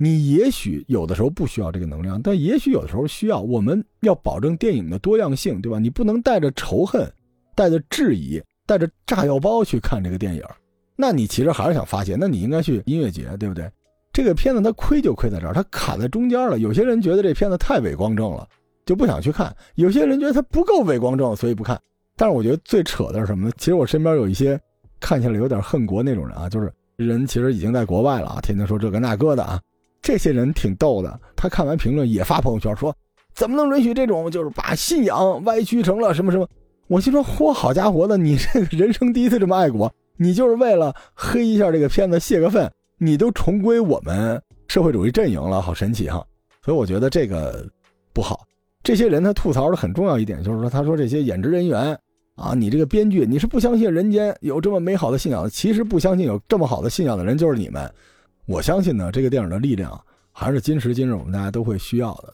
[0.00, 3.40] 你也许有的时候不需要这个能量，但也许有的时候需要。
[3.40, 5.78] 我们要保证电影的多样性，对吧？
[5.78, 7.10] 你不能带着仇恨、
[7.54, 10.42] 带着质疑、带着炸药包去看这个电影，
[10.96, 12.16] 那你其实还是想发泄。
[12.18, 13.68] 那你应该去音乐节，对不对？
[14.18, 16.58] 这个片子它亏就亏在这儿，它卡在中间了。
[16.58, 18.44] 有些人觉得这片子太伪光正了，
[18.84, 21.80] 就不想去看；有些人觉得它不够伪光正，所以不看。
[22.16, 23.52] 但是我觉得最扯的是什么呢？
[23.58, 24.60] 其实我身边有一些
[24.98, 29.60] 看起来有点恨国那种人啊，就是人其实已经在国外了啊，天天说这个那个的啊。
[30.02, 32.92] 这些人挺逗的，他看完评论也发朋友圈说
[33.32, 36.48] ：“怎么能允许这种就是把信仰歪曲成了什么什么？”
[36.90, 46.24] 我心说：“嚯，好家伙的，你这个人生第一次这么爱国，你就是为了黑一下这个片子泄个愤，你都重归我们社会主义阵营了，好神奇哈！”
[46.62, 47.66] 所以我觉得这个
[48.12, 48.44] 不好。
[48.82, 51.98] 这些人他吐槽的很重要一点就是说，他说这些演职人员
[52.34, 57.90] 啊，你这个编剧你是不相信人间有这么美好的信仰，其实不相信有这么好的信仰的人就是你们。
[58.46, 59.98] 我相信呢，这个电影的力量
[60.32, 62.32] 还是今时今日我们大家都会需要的。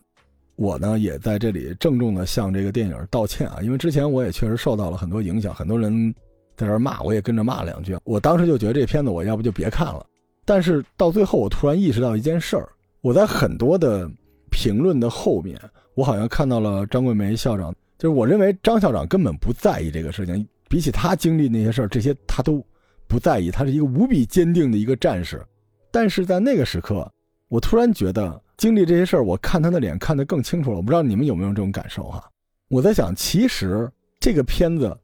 [0.56, 6.14] 我呢也在这里郑重的向这个电影道歉啊，因为之前我也确实受到了很多影响，很多人
[6.56, 7.96] 在这骂，我也跟着骂两句。
[8.04, 10.06] 我当时就觉得这片子我要不就别看了。
[10.44, 12.68] 但是到最后，我突然意识到一件事儿：
[13.00, 14.10] 我在很多的
[14.50, 15.58] 评论的后面，
[15.94, 22.64] 我好像看到了张桂梅校长，就是我认为张校长根本不在意这个事情，比起他经历那些事儿，这些他都
[23.06, 25.42] 不在意，他是一个无比坚定的一个战士。
[25.90, 27.10] 但是在那个时刻，
[27.48, 30.76] 我突然觉得经历这些事儿，我看他的脸看得更清楚了。
[30.76, 32.22] 我不知道你们有没有这种感受哈？
[32.68, 34.96] 我在想，其实这个片子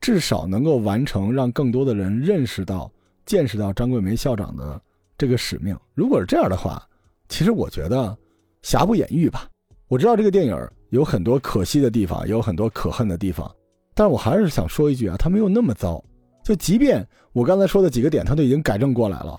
[0.00, 2.90] 至少能够完成让更多的人认识到、
[3.26, 4.80] 见识到张桂梅校长的
[5.18, 5.76] 这个使命。
[5.92, 6.82] 如果是这样的话，
[7.28, 8.16] 其实我觉得
[8.62, 9.46] 瑕不掩瑜吧。
[9.88, 10.56] 我知道这个电影
[10.90, 13.54] 有很多可惜的地方，也有很多可恨的地方，
[13.94, 16.02] 但是我还是想说一句啊，他没有那么糟。
[16.42, 19.38] 就即便我刚才说的几个点，他都已经改正过来了。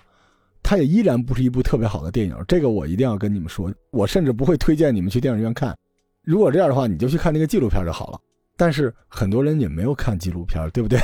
[0.62, 3.74] 它也依然不是一部特别好的电影，这个我一定要跟你们说。
[3.92, 5.76] 我甚至不会推荐你们去电影院看。
[6.22, 8.20] 如果这样的话，你就去看那个纪录片就好了。
[8.58, 11.00] 但是很多人也没有看纪录片，对不对？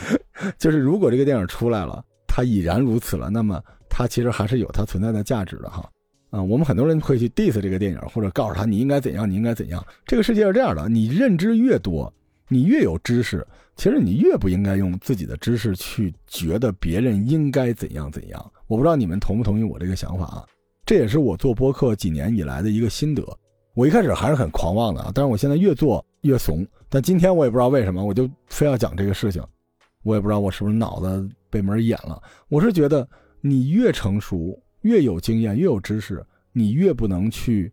[0.58, 3.60] 就是如果这个电影出来了，它已然如此了，那么
[3.98, 5.90] 它其实还是有它存在的价值的哈。
[6.30, 9.84] 啊，我们很多人会去 diss 这个电影，或者告诉他你应该怎样，你应该怎样。
[10.06, 12.12] 这个世界是这样的，你认知越多。
[12.46, 18.52] 你越有知识，其实你越不应该用自己的知识去觉得别人应该怎样怎样。
[18.68, 20.46] 我不知道你们同不同意我这个想法啊？
[20.86, 23.22] 这也是我做播客几年以来的一个心得。
[23.74, 29.42] 我一开始还是很狂妄的啊，但是我现在越做越怂，但今天我也不知道为什么，我就非要讲这个事情。
[30.04, 32.22] 我也不知道我是不是脑子被门儿演了。
[32.48, 33.06] 我是觉得
[33.40, 37.72] 你越成熟、越有经验、越有知识，你越不能去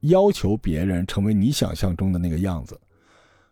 [0.00, 2.80] 要求别人成为你想象中的那个样子。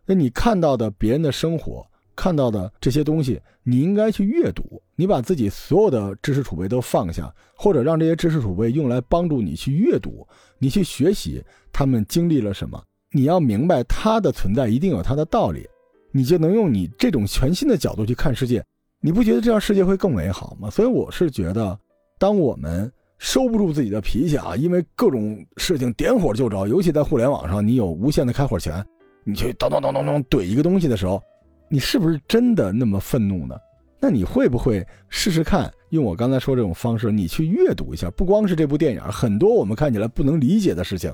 [0.06, 4.82] 那你看到的别人的生活，看到的这些东西，你应该去阅读。
[4.96, 10.26] 你把自己所有的知识储备都放下，或者让这些知识储备用来帮助你去阅读，
[10.58, 11.42] 你去学习
[11.72, 12.82] 他们经历了什么。
[13.12, 15.66] 你要明白，它的存在一定有它的道理。
[16.12, 18.64] 你就能用你这种全新的角度去看世界，
[19.02, 20.68] 你不觉得这样世界会更美好吗？
[20.68, 21.78] 所以我是觉得，
[22.18, 28.84] 当我们收不住自己的脾气啊，因为各种事情点火就着，尤其在互联网上，你有无限的开火权，
[29.24, 31.22] 你去咚咚咚咚咚怼一个东西的时候，
[31.70, 33.56] 你是不是真的那么愤怒呢？
[33.98, 41.10] 那你会不会试试看，用我刚才说这种方式，你去阅读一下，不光是这部电影，很多我们看起来不能理解的事情，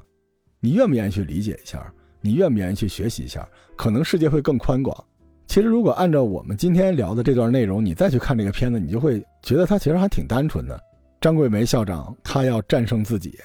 [0.59, 1.93] 你愿不愿意去理解一下？
[2.21, 3.49] 你愿不愿意去学习一下？
[3.77, 5.05] 可能世界会更宽广。
[5.47, 10.79] 其实，如果按照我们今天聊的这段内容，你再去看这个片子，你就会觉得它其实还挺单纯的。
[11.21, 13.39] 张桂梅校长他要战胜自己，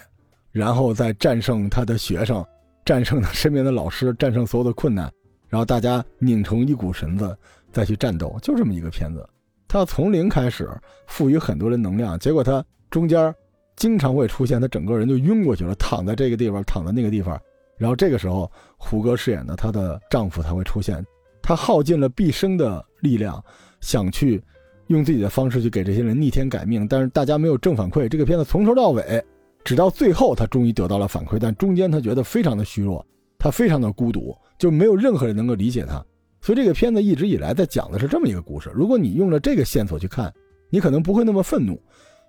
[0.51, 2.45] 然后再战胜他的学生，
[2.83, 5.09] 战胜他身边的老师，战胜所有的困难，
[5.47, 7.37] 然后大家拧成一股绳子
[7.71, 9.25] 再去战斗，就这么一个片子。
[9.67, 10.69] 他要从零开始，
[11.07, 13.33] 赋予很多人能量，结果他中间
[13.77, 17.39] 经常会出现，他整个人就晕过去了，躺在这个地方，躺在那个地方。
[17.77, 21.03] 然后这个时候，胡歌饰演的她的丈夫才会出现，
[21.41, 23.43] 他耗尽了毕生的力量，
[23.79, 24.41] 想去
[24.87, 28.07] 用自己的方式去给这些人逆天改命，但是大家没有正反馈。
[28.07, 29.23] 这个片子从头到尾，
[29.63, 33.05] 直到最后，他终于得到了反馈，但中间他觉得非常的虚弱，
[33.37, 36.03] 他非常的孤独，就没有任何人能够理解他。
[36.41, 38.71] 所以这个片子一直以来在讲的是这么一个故事。
[38.73, 40.33] 如果你用了这个线索去看，
[40.69, 41.79] 你可能不会那么愤怒。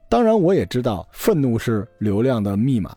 [0.09, 2.94] 当然，我也知道愤怒是流量的密码。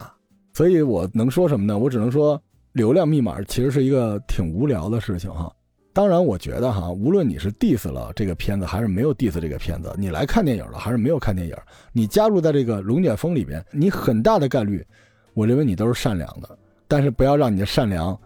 [0.54, 1.78] 所以我能说什么呢？
[1.78, 2.42] 我只能说，
[2.74, 5.50] 流量密码其实是一个挺无聊的事情哈。
[5.96, 11.56] 当然，我觉得哈，无论你是 diss 了这个片子，还是没有 diss 这个片子，你来看电影了，还是没有看电影，
[11.94, 14.86] 你加入在这个龙卷风里边，你很大的概率，
[15.34, 16.60] 我认为你都是善良的。
[16.86, 18.20] 但是不要让你的善良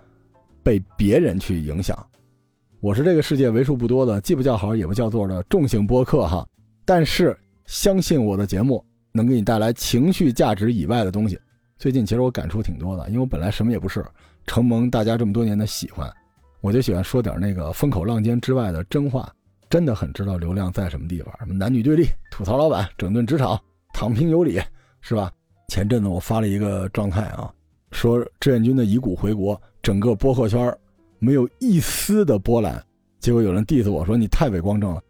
[0.64, 1.96] 被别人去影响。
[2.80, 6.44] 我是这个世界为数不多的既不叫好也不叫座的重型播客哈。
[6.86, 11.40] 但是相信我的节目能给你带来情绪价值以外的东西。
[11.78, 14.04] 最近其实我感触挺多的，因为我本来什么也不是，
[14.48, 16.12] 承蒙大家这么多年的喜欢，
[16.62, 19.32] 我就喜欢说点那个风口浪尖之外的真话，
[19.70, 21.34] 真的很知道流量在什么地方。
[21.40, 23.60] 什么男女对立、吐槽老板、整顿职场、
[23.94, 24.60] 躺平有理，
[25.02, 25.32] 是吧？
[25.68, 27.54] 前阵子我发了一个状态啊，
[27.92, 30.76] 说志愿军的遗骨回国，整个播客圈
[31.20, 32.84] 没有一丝的波澜，
[33.20, 35.02] 结果有人 diss 我说你太伪光正了，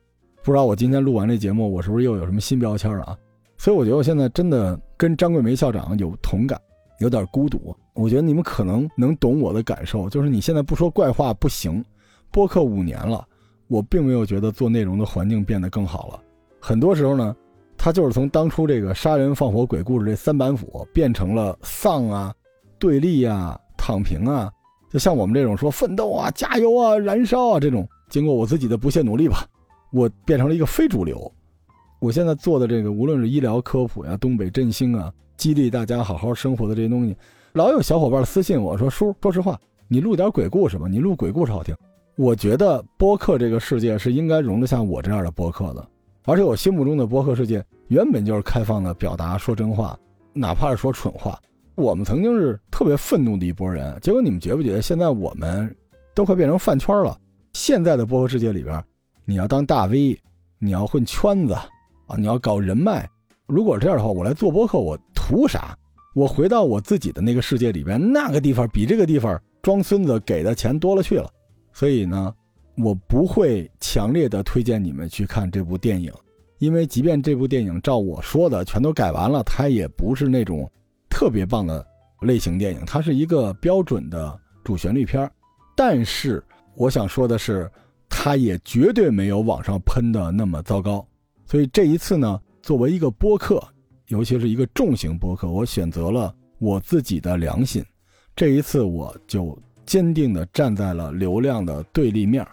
[0.43, 3.17] 不知道我今天录完这节目，我是不是又有什么新标签了啊？
[3.57, 6.59] 所以我觉得我现在真的跟张桂梅校长有同感，
[6.99, 7.75] 有点孤独。
[7.99, 11.83] 我觉得你们可能能懂我的感受，就是你现在不说怪话不行。
[12.31, 13.27] 播客五年了，
[13.67, 16.23] 我并没有觉得做内容的环境变得更好了。
[16.61, 17.35] 很多时候呢，
[17.77, 22.33] 它就是从当初这个杀人放火鬼故事这三板斧，变成了丧啊、
[22.77, 24.49] 对立啊、躺平啊。
[24.89, 29.45] 就像我们这种说奋斗啊、加油啊、燃烧啊这种，经过我自己的不懈努力吧，
[29.91, 31.29] 我变成了一个非主流。
[31.99, 37.17] 我现在做的这个，无论是医疗科普呀、东北振兴啊、激励大家好好生活的这些东西，
[37.53, 41.75] 老有小伙伴私信我说：“叔，说实话，你录点鬼故事吧，你录鬼故事好听。”
[42.15, 45.87] 我觉得播客这个世界是应该容得下我这样的播客的，
[46.25, 49.97] 而且我心目中的播客世界原本就是开放的表达，说真话，
[50.31, 51.39] 哪怕是说蠢话。
[51.73, 55.75] 我们曾经是特别愤怒的一波人，结果你们觉不觉得现在我们
[56.13, 57.17] 都快变成饭圈了？
[57.53, 58.83] 现在的播客世界里边，
[59.25, 60.19] 你要当大 V，
[60.59, 61.53] 你要混圈子。
[61.53, 63.07] 啊，你要搞人脉，
[63.45, 65.77] 如果这样的话，我来做播客，我图啥？
[66.13, 71.29] 我回到我自己的那个世界里边，那个地方比这个地方装孙子给的钱多了去了。
[71.71, 72.33] 所以呢，
[72.77, 76.11] 我不会强烈的推荐你们去看这部电影，
[76.57, 80.69] 因为即便这部电影照我说的全都改完了，它也不是那种
[81.09, 81.85] 特别棒的
[82.21, 85.29] 类型电影，它是一个标准的主旋律片
[85.75, 86.43] 但是
[86.75, 87.69] 我想说的是，
[88.09, 91.05] 它也绝对没有网上喷的那么糟糕。
[91.45, 93.63] 所以这一次呢，作为一个播客，
[94.09, 97.85] 尤其是一个重型播客，我选择了我自己的良心。
[98.35, 102.45] 这一次，我就坚定地站在了流量的对立面。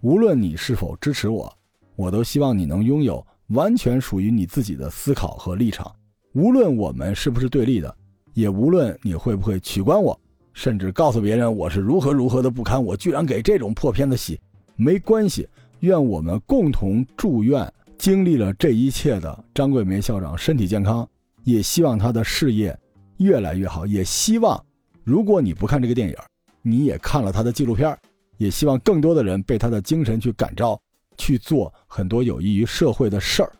[0.00, 1.52] 无论你是否支持我，
[1.96, 5.94] 我都希望你能拥有完全属于你自己的思考和立场。
[6.32, 7.94] 无论我们是不是对立的，
[8.32, 10.18] 也无论你会不会取关我，
[10.54, 14.40] 甚至告诉别人我是如何如何的不堪，我居然给这种破片子洗，
[14.76, 15.46] 没关系。
[15.80, 17.70] 愿我们共同祝愿。
[18.02, 21.08] 经历了这一切的张桂梅校长身体健康，
[21.44, 22.76] 也希望她的事业
[23.18, 23.86] 越来越好。
[23.86, 24.60] 也希望，
[25.04, 26.16] 如果你不看这个电影，
[26.62, 27.96] 你也看了她的纪录片，
[28.38, 30.76] 也希望更多的人被他的精神去感召，
[31.16, 33.52] 去做很多有益于社会的事儿。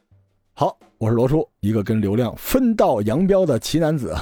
[0.55, 4.13] 好，我是罗叔，一个跟流量分道扬镳的奇男子，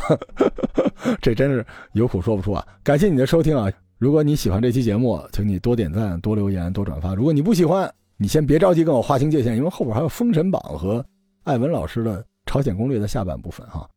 [1.23, 1.65] 这真是
[1.95, 2.69] 有苦说不出啊！
[2.83, 3.73] 感谢你的收听啊！
[3.97, 7.15] 如果你喜欢这期节目，请你多点赞、多留言、多转发。
[7.15, 7.91] 如果你不喜欢，
[8.23, 11.03] 你先别着急跟我划清界限，因为后边还有《封神榜》和
[11.45, 13.89] 艾文老师的朝鲜攻略的下半部分哈。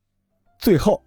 [0.57, 1.03] 最后，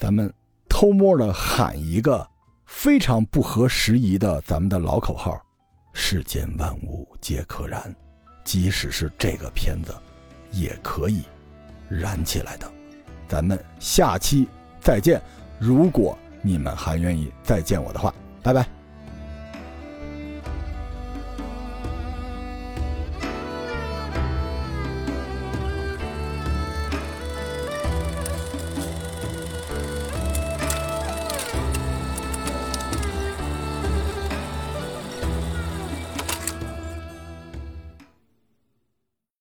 [0.00, 0.32] 咱们
[0.68, 2.28] 偷摸的喊一个
[2.66, 5.40] 非常不合时宜的咱们的老口号：
[5.92, 7.94] 世间万物皆可燃，
[8.42, 9.94] 即使是这个片子。
[10.50, 11.24] 也可以
[11.90, 12.66] 燃起来的，
[13.28, 14.48] 咱们下期
[14.80, 15.20] 再见。
[15.60, 18.77] 如果你们还愿意再见我的话，拜拜。